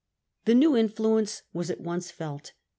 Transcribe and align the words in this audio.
The 0.45 0.55
new 0.55 0.75
influence 0.75 1.43
was 1.53 1.69
at 1.69 1.79
once 1.79 2.09
felt. 2.09 2.53